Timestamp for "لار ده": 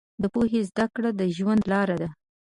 1.71-2.09